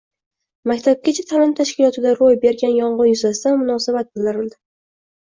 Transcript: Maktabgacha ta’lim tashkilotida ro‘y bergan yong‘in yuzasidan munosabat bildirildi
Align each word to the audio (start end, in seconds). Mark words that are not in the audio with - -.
Maktabgacha 0.69 1.25
ta’lim 1.31 1.51
tashkilotida 1.59 2.13
ro‘y 2.21 2.37
bergan 2.45 2.73
yong‘in 2.77 3.09
yuzasidan 3.11 3.59
munosabat 3.65 4.09
bildirildi 4.15 4.57